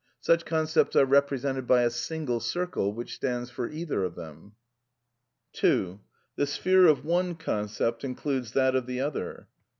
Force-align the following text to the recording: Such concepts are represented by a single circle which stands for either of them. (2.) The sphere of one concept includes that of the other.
Such 0.19 0.45
concepts 0.47 0.95
are 0.95 1.05
represented 1.05 1.67
by 1.67 1.83
a 1.83 1.91
single 1.91 2.39
circle 2.39 2.91
which 2.91 3.13
stands 3.13 3.51
for 3.51 3.69
either 3.69 4.03
of 4.03 4.15
them. 4.15 4.53
(2.) 5.53 5.99
The 6.37 6.47
sphere 6.47 6.87
of 6.87 7.05
one 7.05 7.35
concept 7.35 8.03
includes 8.03 8.53
that 8.53 8.73
of 8.75 8.87
the 8.87 8.99
other. 8.99 9.47